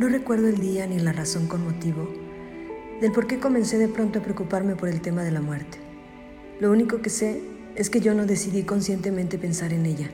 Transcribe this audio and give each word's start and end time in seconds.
No 0.00 0.08
recuerdo 0.08 0.48
el 0.48 0.58
día 0.58 0.86
ni 0.86 0.98
la 0.98 1.12
razón 1.12 1.46
con 1.46 1.62
motivo 1.62 2.08
del 3.02 3.12
por 3.12 3.26
qué 3.26 3.38
comencé 3.38 3.76
de 3.76 3.86
pronto 3.86 4.18
a 4.18 4.22
preocuparme 4.22 4.74
por 4.74 4.88
el 4.88 5.02
tema 5.02 5.24
de 5.24 5.30
la 5.30 5.42
muerte. 5.42 5.76
Lo 6.58 6.70
único 6.70 7.02
que 7.02 7.10
sé 7.10 7.42
es 7.74 7.90
que 7.90 8.00
yo 8.00 8.14
no 8.14 8.24
decidí 8.24 8.62
conscientemente 8.62 9.36
pensar 9.36 9.74
en 9.74 9.84
ella. 9.84 10.10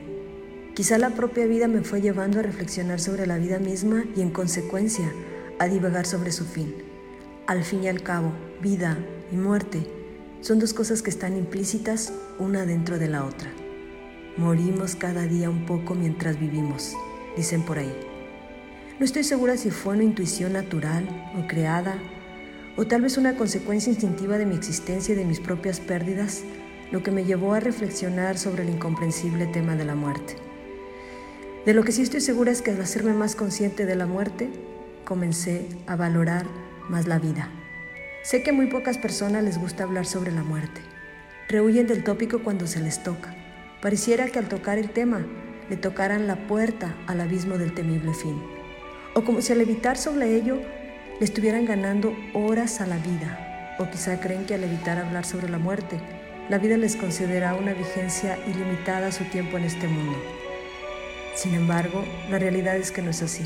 Quizá 0.73 0.97
la 0.97 1.11
propia 1.11 1.45
vida 1.45 1.69
me 1.69 1.83
fue 1.83 2.01
llevando 2.01 2.39
a 2.39 2.43
reflexionar 2.43 2.99
sobre 2.99 3.25
la 3.27 3.37
vida 3.37 3.59
misma 3.59 4.03
y 4.13 4.19
en 4.19 4.29
consecuencia 4.29 5.09
a 5.57 5.69
divagar 5.69 6.05
sobre 6.05 6.33
su 6.33 6.43
fin. 6.43 6.75
Al 7.45 7.63
fin 7.63 7.85
y 7.85 7.87
al 7.87 8.03
cabo, 8.03 8.33
vida 8.61 8.97
y 9.31 9.37
muerte 9.37 9.87
son 10.41 10.59
dos 10.59 10.73
cosas 10.73 11.01
que 11.01 11.11
están 11.11 11.37
implícitas 11.37 12.11
una 12.39 12.65
dentro 12.65 12.99
de 12.99 13.07
la 13.07 13.23
otra. 13.23 13.53
Morimos 14.35 14.97
cada 14.97 15.27
día 15.27 15.49
un 15.49 15.65
poco 15.65 15.95
mientras 15.95 16.37
vivimos, 16.37 16.93
dicen 17.37 17.63
por 17.63 17.79
ahí. 17.79 18.16
No 18.99 19.05
estoy 19.05 19.23
segura 19.23 19.57
si 19.57 19.69
fue 19.69 19.93
una 19.93 20.05
intuición 20.05 20.53
natural 20.53 21.07
o 21.37 21.45
creada, 21.45 21.99
o 22.77 22.87
tal 22.87 23.03
vez 23.03 23.17
una 23.17 23.35
consecuencia 23.35 23.91
instintiva 23.91 24.39
de 24.39 24.47
mi 24.47 24.55
existencia 24.55 25.13
y 25.13 25.15
de 25.15 25.23
mis 25.23 25.39
propias 25.39 25.79
pérdidas, 25.79 26.41
lo 26.91 27.03
que 27.03 27.11
me 27.11 27.23
llevó 27.23 27.53
a 27.53 27.59
reflexionar 27.59 28.39
sobre 28.39 28.63
el 28.63 28.69
incomprensible 28.69 29.45
tema 29.45 29.75
de 29.75 29.85
la 29.85 29.93
muerte. 29.93 30.35
De 31.67 31.75
lo 31.75 31.83
que 31.83 31.91
sí 31.91 32.01
estoy 32.01 32.21
segura 32.21 32.51
es 32.51 32.63
que 32.63 32.71
al 32.71 32.81
hacerme 32.81 33.13
más 33.13 33.35
consciente 33.35 33.85
de 33.85 33.95
la 33.95 34.07
muerte, 34.07 34.49
comencé 35.05 35.67
a 35.85 35.95
valorar 35.95 36.47
más 36.89 37.05
la 37.05 37.19
vida. 37.19 37.51
Sé 38.23 38.41
que 38.41 38.51
muy 38.51 38.65
pocas 38.65 38.97
personas 38.97 39.43
les 39.43 39.59
gusta 39.59 39.83
hablar 39.83 40.07
sobre 40.07 40.31
la 40.31 40.41
muerte. 40.41 40.81
Rehuyen 41.49 41.85
del 41.85 42.03
tópico 42.03 42.41
cuando 42.41 42.65
se 42.65 42.79
les 42.79 43.03
toca. 43.03 43.35
Pareciera 43.79 44.25
que 44.25 44.39
al 44.39 44.49
tocar 44.49 44.79
el 44.79 44.89
tema 44.89 45.23
le 45.69 45.77
tocaran 45.77 46.25
la 46.25 46.47
puerta 46.47 46.95
al 47.05 47.21
abismo 47.21 47.59
del 47.59 47.75
temible 47.75 48.15
fin 48.15 48.56
o 49.17 49.23
como 49.23 49.41
si 49.41 49.51
al 49.51 49.61
evitar 49.61 49.97
sobre 49.97 50.35
ello 50.35 50.59
le 51.19 51.25
estuvieran 51.25 51.65
ganando 51.65 52.15
horas 52.35 52.81
a 52.81 52.85
la 52.85 52.97
vida, 52.97 53.75
o 53.79 53.89
quizá 53.89 54.19
creen 54.19 54.45
que 54.45 54.53
al 54.53 54.63
evitar 54.63 54.99
hablar 54.99 55.25
sobre 55.25 55.49
la 55.49 55.57
muerte, 55.57 55.99
la 56.49 56.59
vida 56.59 56.77
les 56.77 56.95
concederá 56.95 57.55
una 57.55 57.73
vigencia 57.73 58.37
ilimitada 58.45 59.07
a 59.07 59.11
su 59.11 59.23
tiempo 59.23 59.57
en 59.57 59.63
este 59.63 59.87
mundo. 59.87 60.15
Sin 61.33 61.55
embargo, 61.55 62.05
la 62.29 62.37
realidad 62.37 62.75
es 62.75 62.91
que 62.91 63.01
no 63.01 63.09
es 63.09 63.23
así. 63.23 63.43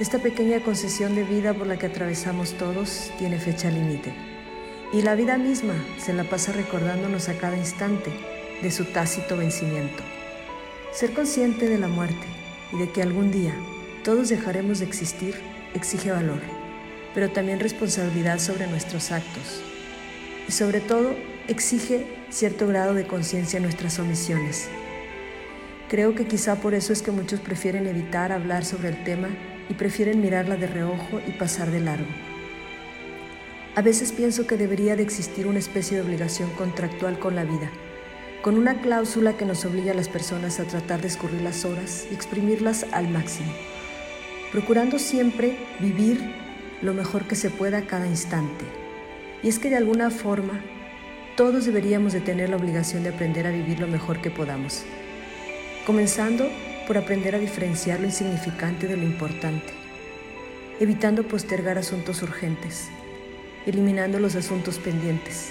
Esta 0.00 0.18
pequeña 0.18 0.58
concesión 0.58 1.14
de 1.14 1.22
vida 1.22 1.54
por 1.54 1.68
la 1.68 1.78
que 1.78 1.86
atravesamos 1.86 2.54
todos 2.54 3.12
tiene 3.16 3.38
fecha 3.38 3.70
límite, 3.70 4.12
y 4.92 5.02
la 5.02 5.14
vida 5.14 5.38
misma 5.38 5.74
se 5.98 6.12
la 6.12 6.24
pasa 6.24 6.50
recordándonos 6.50 7.28
a 7.28 7.38
cada 7.38 7.56
instante 7.56 8.10
de 8.60 8.72
su 8.72 8.86
tácito 8.86 9.36
vencimiento. 9.36 10.02
Ser 10.90 11.12
consciente 11.12 11.68
de 11.68 11.78
la 11.78 11.86
muerte 11.86 12.26
y 12.72 12.78
de 12.78 12.90
que 12.90 13.02
algún 13.02 13.30
día 13.30 13.54
todos 14.02 14.28
dejaremos 14.28 14.78
de 14.78 14.86
existir 14.86 15.34
exige 15.74 16.10
valor, 16.10 16.40
pero 17.14 17.30
también 17.30 17.60
responsabilidad 17.60 18.38
sobre 18.38 18.66
nuestros 18.66 19.10
actos. 19.10 19.62
Y 20.48 20.52
sobre 20.52 20.80
todo, 20.80 21.14
exige 21.46 22.06
cierto 22.30 22.66
grado 22.66 22.94
de 22.94 23.06
conciencia 23.06 23.58
en 23.58 23.64
nuestras 23.64 23.98
omisiones. 23.98 24.68
Creo 25.88 26.14
que 26.14 26.26
quizá 26.26 26.56
por 26.56 26.74
eso 26.74 26.92
es 26.92 27.02
que 27.02 27.10
muchos 27.10 27.40
prefieren 27.40 27.86
evitar 27.86 28.32
hablar 28.32 28.64
sobre 28.64 28.90
el 28.90 29.04
tema 29.04 29.28
y 29.68 29.74
prefieren 29.74 30.20
mirarla 30.20 30.56
de 30.56 30.66
reojo 30.66 31.20
y 31.26 31.32
pasar 31.32 31.70
de 31.70 31.80
largo. 31.80 32.08
A 33.74 33.82
veces 33.82 34.12
pienso 34.12 34.46
que 34.46 34.56
debería 34.56 34.96
de 34.96 35.02
existir 35.02 35.46
una 35.46 35.58
especie 35.58 35.96
de 35.96 36.02
obligación 36.02 36.50
contractual 36.50 37.18
con 37.18 37.36
la 37.36 37.44
vida, 37.44 37.70
con 38.42 38.58
una 38.58 38.80
cláusula 38.80 39.36
que 39.36 39.44
nos 39.44 39.64
obligue 39.64 39.90
a 39.90 39.94
las 39.94 40.08
personas 40.08 40.60
a 40.60 40.64
tratar 40.64 41.00
de 41.00 41.08
escurrir 41.08 41.42
las 41.42 41.64
horas 41.64 42.06
y 42.10 42.14
exprimirlas 42.14 42.86
al 42.92 43.08
máximo 43.08 43.52
procurando 44.52 44.98
siempre 44.98 45.56
vivir 45.80 46.20
lo 46.82 46.94
mejor 46.94 47.24
que 47.24 47.34
se 47.34 47.50
pueda 47.50 47.82
cada 47.82 48.06
instante. 48.06 48.64
Y 49.42 49.48
es 49.48 49.58
que 49.58 49.70
de 49.70 49.76
alguna 49.76 50.10
forma 50.10 50.60
todos 51.36 51.66
deberíamos 51.66 52.12
de 52.12 52.20
tener 52.20 52.50
la 52.50 52.56
obligación 52.56 53.02
de 53.02 53.10
aprender 53.10 53.46
a 53.46 53.50
vivir 53.50 53.78
lo 53.78 53.86
mejor 53.86 54.20
que 54.20 54.30
podamos, 54.30 54.82
comenzando 55.86 56.48
por 56.86 56.98
aprender 56.98 57.34
a 57.34 57.38
diferenciar 57.38 58.00
lo 58.00 58.06
insignificante 58.06 58.88
de 58.88 58.96
lo 58.96 59.04
importante, 59.04 59.72
evitando 60.80 61.22
postergar 61.22 61.78
asuntos 61.78 62.22
urgentes, 62.22 62.88
eliminando 63.66 64.18
los 64.18 64.34
asuntos 64.34 64.78
pendientes 64.78 65.50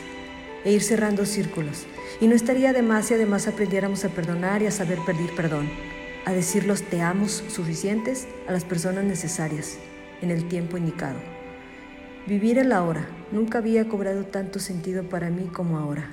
e 0.65 0.71
ir 0.71 0.81
cerrando 0.81 1.25
círculos. 1.25 1.85
Y 2.19 2.27
no 2.27 2.35
estaría 2.35 2.73
de 2.73 2.81
más 2.81 3.07
si 3.07 3.13
además 3.13 3.47
aprendiéramos 3.47 4.03
a 4.03 4.09
perdonar 4.09 4.63
y 4.63 4.65
a 4.65 4.71
saber 4.71 4.99
pedir 5.05 5.33
perdón 5.35 5.69
a 6.27 6.33
decir 6.33 6.65
los 6.65 6.81
te 6.81 7.01
amos 7.01 7.41
suficientes 7.47 8.27
a 8.49 8.51
las 8.51 8.65
personas 8.65 9.05
necesarias 9.05 9.77
en 10.21 10.29
el 10.29 10.49
tiempo 10.49 10.75
indicado. 10.75 11.17
Vivir 12.27 12.57
el 12.57 12.73
ahora 12.73 13.07
nunca 13.31 13.59
había 13.59 13.87
cobrado 13.87 14.25
tanto 14.25 14.59
sentido 14.59 15.07
para 15.07 15.29
mí 15.29 15.45
como 15.45 15.79
ahora. 15.79 16.09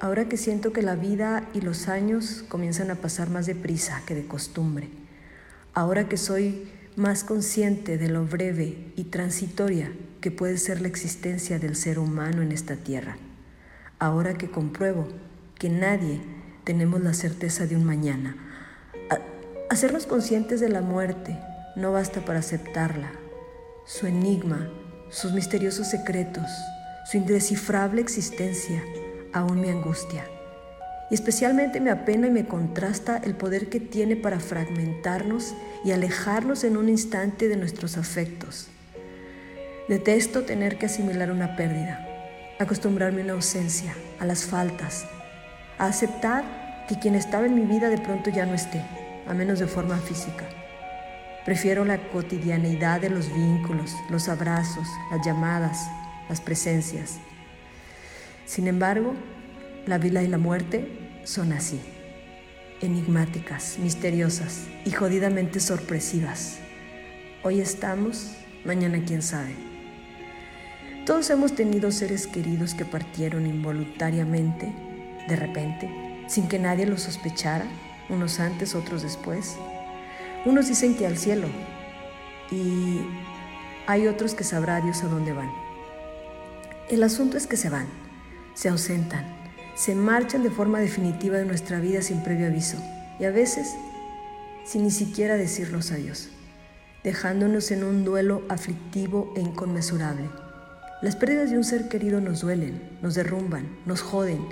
Ahora 0.00 0.30
que 0.30 0.38
siento 0.38 0.72
que 0.72 0.80
la 0.80 0.96
vida 0.96 1.46
y 1.52 1.60
los 1.60 1.88
años 1.88 2.42
comienzan 2.48 2.90
a 2.90 2.94
pasar 2.94 3.28
más 3.28 3.44
deprisa 3.44 4.02
que 4.06 4.14
de 4.14 4.24
costumbre. 4.24 4.88
Ahora 5.74 6.08
que 6.08 6.16
soy 6.16 6.66
más 6.96 7.22
consciente 7.22 7.98
de 7.98 8.08
lo 8.08 8.24
breve 8.24 8.92
y 8.96 9.04
transitoria 9.04 9.92
que 10.22 10.30
puede 10.30 10.56
ser 10.56 10.80
la 10.80 10.88
existencia 10.88 11.58
del 11.58 11.76
ser 11.76 11.98
humano 11.98 12.40
en 12.40 12.50
esta 12.50 12.76
tierra. 12.76 13.18
Ahora 13.98 14.38
que 14.38 14.50
compruebo 14.50 15.06
que 15.58 15.68
nadie 15.68 16.18
tenemos 16.64 17.02
la 17.02 17.12
certeza 17.12 17.66
de 17.66 17.76
un 17.76 17.84
mañana 17.84 18.47
Hacernos 19.70 20.06
conscientes 20.06 20.60
de 20.60 20.70
la 20.70 20.80
muerte 20.80 21.38
no 21.76 21.92
basta 21.92 22.22
para 22.22 22.38
aceptarla. 22.38 23.12
Su 23.84 24.06
enigma, 24.06 24.70
sus 25.10 25.34
misteriosos 25.34 25.88
secretos, 25.88 26.46
su 27.04 27.18
indescifrable 27.18 28.00
existencia 28.00 28.82
aún 29.34 29.60
me 29.60 29.70
angustia. 29.70 30.24
Y 31.10 31.14
especialmente 31.14 31.80
me 31.80 31.90
apena 31.90 32.28
y 32.28 32.30
me 32.30 32.46
contrasta 32.46 33.18
el 33.18 33.34
poder 33.34 33.68
que 33.68 33.78
tiene 33.78 34.16
para 34.16 34.40
fragmentarnos 34.40 35.52
y 35.84 35.92
alejarnos 35.92 36.64
en 36.64 36.78
un 36.78 36.88
instante 36.88 37.48
de 37.48 37.56
nuestros 37.56 37.98
afectos. 37.98 38.68
Detesto 39.86 40.44
tener 40.44 40.78
que 40.78 40.86
asimilar 40.86 41.30
una 41.30 41.56
pérdida, 41.56 42.08
acostumbrarme 42.58 43.20
a 43.20 43.24
una 43.24 43.32
ausencia, 43.34 43.94
a 44.18 44.24
las 44.24 44.44
faltas, 44.46 45.04
a 45.76 45.88
aceptar 45.88 46.86
que 46.88 46.98
quien 46.98 47.14
estaba 47.14 47.44
en 47.44 47.54
mi 47.54 47.66
vida 47.66 47.90
de 47.90 47.98
pronto 47.98 48.30
ya 48.30 48.46
no 48.46 48.54
esté 48.54 48.82
a 49.28 49.34
menos 49.34 49.58
de 49.58 49.66
forma 49.66 49.98
física. 49.98 50.48
Prefiero 51.44 51.84
la 51.84 51.98
cotidianeidad 52.10 53.00
de 53.00 53.10
los 53.10 53.32
vínculos, 53.32 53.94
los 54.10 54.28
abrazos, 54.28 54.88
las 55.10 55.24
llamadas, 55.24 55.88
las 56.28 56.40
presencias. 56.40 57.18
Sin 58.46 58.66
embargo, 58.66 59.14
la 59.86 59.98
vida 59.98 60.22
y 60.22 60.28
la 60.28 60.38
muerte 60.38 61.20
son 61.24 61.52
así, 61.52 61.80
enigmáticas, 62.80 63.78
misteriosas 63.78 64.66
y 64.84 64.90
jodidamente 64.90 65.60
sorpresivas. 65.60 66.58
Hoy 67.42 67.60
estamos, 67.60 68.32
mañana 68.64 69.02
quién 69.06 69.22
sabe. 69.22 69.54
Todos 71.04 71.30
hemos 71.30 71.54
tenido 71.54 71.92
seres 71.92 72.26
queridos 72.26 72.74
que 72.74 72.84
partieron 72.84 73.46
involuntariamente, 73.46 74.72
de 75.28 75.36
repente, 75.36 75.90
sin 76.28 76.48
que 76.48 76.58
nadie 76.58 76.84
lo 76.84 76.98
sospechara 76.98 77.66
unos 78.08 78.40
antes, 78.40 78.74
otros 78.74 79.02
después. 79.02 79.56
Unos 80.44 80.68
dicen 80.68 80.96
que 80.96 81.06
al 81.06 81.18
cielo 81.18 81.48
y 82.50 83.00
hay 83.86 84.06
otros 84.06 84.34
que 84.34 84.44
sabrá 84.44 84.80
Dios 84.80 85.02
a 85.02 85.08
dónde 85.08 85.32
van. 85.32 85.50
El 86.88 87.02
asunto 87.02 87.36
es 87.36 87.46
que 87.46 87.56
se 87.56 87.68
van, 87.68 87.86
se 88.54 88.68
ausentan, 88.68 89.26
se 89.74 89.94
marchan 89.94 90.42
de 90.42 90.50
forma 90.50 90.80
definitiva 90.80 91.36
de 91.38 91.44
nuestra 91.44 91.80
vida 91.80 92.02
sin 92.02 92.22
previo 92.22 92.46
aviso 92.46 92.78
y 93.20 93.24
a 93.24 93.30
veces 93.30 93.74
sin 94.64 94.84
ni 94.84 94.90
siquiera 94.90 95.36
decirnos 95.36 95.92
adiós, 95.92 96.28
dejándonos 97.02 97.70
en 97.70 97.84
un 97.84 98.04
duelo 98.04 98.42
aflictivo 98.48 99.32
e 99.36 99.40
inconmensurable. 99.40 100.28
Las 101.00 101.16
pérdidas 101.16 101.50
de 101.50 101.56
un 101.56 101.64
ser 101.64 101.88
querido 101.88 102.20
nos 102.20 102.40
duelen, 102.40 102.82
nos 103.00 103.14
derrumban, 103.14 103.68
nos 103.86 104.02
joden 104.02 104.44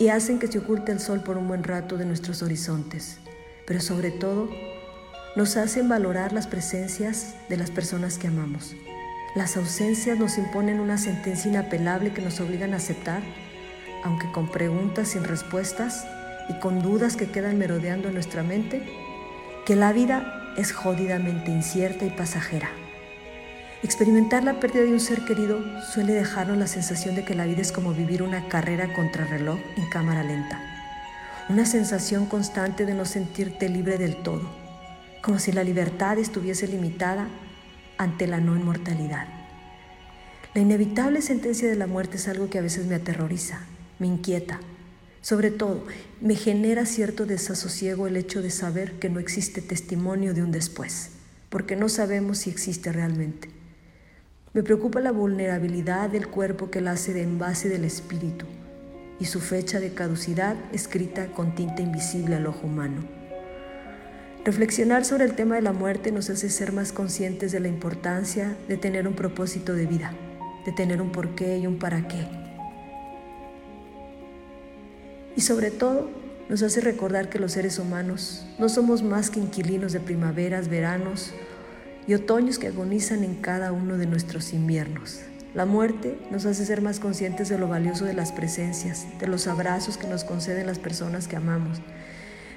y 0.00 0.08
hacen 0.08 0.38
que 0.38 0.48
se 0.48 0.58
oculte 0.58 0.92
el 0.92 0.98
sol 0.98 1.20
por 1.20 1.36
un 1.36 1.46
buen 1.46 1.62
rato 1.62 1.98
de 1.98 2.06
nuestros 2.06 2.42
horizontes, 2.42 3.18
pero 3.66 3.80
sobre 3.80 4.10
todo 4.10 4.48
nos 5.36 5.58
hacen 5.58 5.90
valorar 5.90 6.32
las 6.32 6.46
presencias 6.46 7.34
de 7.50 7.58
las 7.58 7.70
personas 7.70 8.16
que 8.16 8.26
amamos. 8.26 8.74
Las 9.36 9.58
ausencias 9.58 10.18
nos 10.18 10.38
imponen 10.38 10.80
una 10.80 10.96
sentencia 10.96 11.50
inapelable 11.50 12.14
que 12.14 12.22
nos 12.22 12.40
obligan 12.40 12.72
a 12.72 12.78
aceptar, 12.78 13.22
aunque 14.02 14.32
con 14.32 14.50
preguntas 14.50 15.08
sin 15.08 15.22
respuestas 15.22 16.06
y 16.48 16.58
con 16.60 16.82
dudas 16.82 17.14
que 17.14 17.30
quedan 17.30 17.58
merodeando 17.58 18.08
en 18.08 18.14
nuestra 18.14 18.42
mente, 18.42 18.82
que 19.66 19.76
la 19.76 19.92
vida 19.92 20.54
es 20.56 20.72
jodidamente 20.72 21.50
incierta 21.50 22.06
y 22.06 22.10
pasajera. 22.10 22.70
Experimentar 23.82 24.44
la 24.44 24.60
pérdida 24.60 24.82
de 24.82 24.92
un 24.92 25.00
ser 25.00 25.24
querido 25.24 25.58
suele 25.80 26.12
dejarnos 26.12 26.58
la 26.58 26.66
sensación 26.66 27.14
de 27.14 27.24
que 27.24 27.34
la 27.34 27.46
vida 27.46 27.62
es 27.62 27.72
como 27.72 27.94
vivir 27.94 28.22
una 28.22 28.46
carrera 28.46 28.92
contra 28.92 29.24
reloj 29.24 29.58
en 29.78 29.88
cámara 29.88 30.22
lenta. 30.22 30.60
Una 31.48 31.64
sensación 31.64 32.26
constante 32.26 32.84
de 32.84 32.92
no 32.92 33.06
sentirte 33.06 33.70
libre 33.70 33.96
del 33.96 34.16
todo, 34.16 34.42
como 35.22 35.38
si 35.38 35.50
la 35.50 35.64
libertad 35.64 36.18
estuviese 36.18 36.68
limitada 36.68 37.26
ante 37.96 38.26
la 38.26 38.38
no 38.38 38.54
inmortalidad. 38.54 39.26
La 40.52 40.60
inevitable 40.60 41.22
sentencia 41.22 41.66
de 41.66 41.76
la 41.76 41.86
muerte 41.86 42.18
es 42.18 42.28
algo 42.28 42.50
que 42.50 42.58
a 42.58 42.62
veces 42.62 42.84
me 42.84 42.96
aterroriza, 42.96 43.60
me 43.98 44.08
inquieta. 44.08 44.60
Sobre 45.22 45.50
todo, 45.50 45.86
me 46.20 46.34
genera 46.34 46.84
cierto 46.84 47.24
desasosiego 47.24 48.06
el 48.06 48.18
hecho 48.18 48.42
de 48.42 48.50
saber 48.50 48.98
que 48.98 49.08
no 49.08 49.20
existe 49.20 49.62
testimonio 49.62 50.34
de 50.34 50.42
un 50.42 50.52
después, 50.52 51.12
porque 51.48 51.76
no 51.76 51.88
sabemos 51.88 52.38
si 52.38 52.50
existe 52.50 52.92
realmente. 52.92 53.59
Me 54.52 54.64
preocupa 54.64 54.98
la 54.98 55.12
vulnerabilidad 55.12 56.10
del 56.10 56.26
cuerpo 56.26 56.72
que 56.72 56.80
la 56.80 56.92
hace 56.92 57.12
de 57.12 57.22
envase 57.22 57.68
del 57.68 57.84
espíritu 57.84 58.46
y 59.20 59.26
su 59.26 59.38
fecha 59.38 59.78
de 59.78 59.94
caducidad 59.94 60.56
escrita 60.72 61.28
con 61.28 61.54
tinta 61.54 61.82
invisible 61.82 62.34
al 62.34 62.48
ojo 62.48 62.66
humano. 62.66 63.04
Reflexionar 64.44 65.04
sobre 65.04 65.26
el 65.26 65.36
tema 65.36 65.54
de 65.54 65.62
la 65.62 65.72
muerte 65.72 66.10
nos 66.10 66.30
hace 66.30 66.50
ser 66.50 66.72
más 66.72 66.90
conscientes 66.90 67.52
de 67.52 67.60
la 67.60 67.68
importancia 67.68 68.56
de 68.66 68.76
tener 68.76 69.06
un 69.06 69.14
propósito 69.14 69.72
de 69.74 69.86
vida, 69.86 70.14
de 70.66 70.72
tener 70.72 71.00
un 71.00 71.12
porqué 71.12 71.58
y 71.58 71.68
un 71.68 71.78
para 71.78 72.08
qué. 72.08 72.26
Y 75.36 75.42
sobre 75.42 75.70
todo, 75.70 76.10
nos 76.48 76.64
hace 76.64 76.80
recordar 76.80 77.28
que 77.28 77.38
los 77.38 77.52
seres 77.52 77.78
humanos 77.78 78.44
no 78.58 78.68
somos 78.68 79.04
más 79.04 79.30
que 79.30 79.38
inquilinos 79.38 79.92
de 79.92 80.00
primaveras, 80.00 80.66
veranos 80.66 81.32
y 82.10 82.14
otoños 82.14 82.58
que 82.58 82.66
agonizan 82.66 83.22
en 83.22 83.36
cada 83.36 83.70
uno 83.70 83.96
de 83.96 84.04
nuestros 84.04 84.52
inviernos. 84.52 85.20
La 85.54 85.64
muerte 85.64 86.18
nos 86.32 86.44
hace 86.44 86.66
ser 86.66 86.82
más 86.82 86.98
conscientes 86.98 87.48
de 87.48 87.56
lo 87.56 87.68
valioso 87.68 88.04
de 88.04 88.14
las 88.14 88.32
presencias, 88.32 89.06
de 89.20 89.28
los 89.28 89.46
abrazos 89.46 89.96
que 89.96 90.08
nos 90.08 90.24
conceden 90.24 90.66
las 90.66 90.80
personas 90.80 91.28
que 91.28 91.36
amamos, 91.36 91.80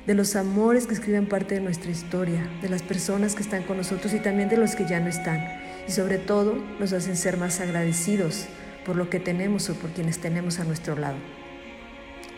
de 0.07 0.15
los 0.15 0.35
amores 0.35 0.88
que 0.88 0.95
escriben 0.95 1.29
parte 1.29 1.53
de 1.53 1.61
nuestra 1.61 1.91
historia, 1.91 2.50
de 2.63 2.69
las 2.69 2.81
personas 2.81 3.35
que 3.35 3.44
están 3.44 3.61
con 3.61 3.77
nosotros 3.77 4.11
y 4.15 4.19
también 4.21 4.50
de 4.50 4.57
los 4.57 4.75
que 4.75 4.88
ya 4.88 5.00
no 5.00 5.07
están. 5.07 5.39
Y 5.88 5.91
sobre 5.91 6.17
todo 6.17 6.55
nos 6.79 6.91
hacen 6.91 7.15
ser 7.15 7.38
más 7.38 7.59
agradecidos 7.59 8.47
por 8.88 8.95
lo 8.95 9.11
que 9.11 9.19
tenemos 9.19 9.69
o 9.69 9.75
por 9.75 9.91
quienes 9.91 10.17
tenemos 10.17 10.59
a 10.59 10.63
nuestro 10.63 10.95
lado. 10.95 11.17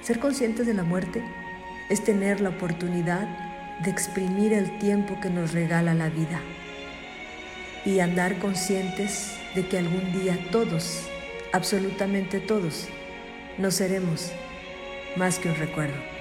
Ser 0.01 0.19
conscientes 0.19 0.67
de 0.67 0.73
la 0.73 0.83
muerte 0.83 1.23
es 1.89 2.03
tener 2.03 2.41
la 2.41 2.49
oportunidad 2.49 3.25
de 3.85 3.89
exprimir 3.89 4.51
el 4.51 4.79
tiempo 4.79 5.17
que 5.21 5.29
nos 5.29 5.53
regala 5.53 5.93
la 5.93 6.09
vida 6.09 6.41
y 7.85 7.99
andar 7.99 8.39
conscientes 8.39 9.37
de 9.53 9.67
que 9.67 9.77
algún 9.77 10.11
día 10.11 10.37
todos, 10.51 11.03
absolutamente 11.53 12.39
todos, 12.39 12.87
no 13.57 13.71
seremos 13.71 14.31
más 15.15 15.39
que 15.39 15.49
un 15.49 15.55
recuerdo. 15.55 16.14